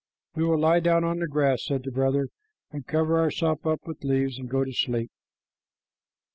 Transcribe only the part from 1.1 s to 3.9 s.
the grass," said the brother, "and cover ourselves up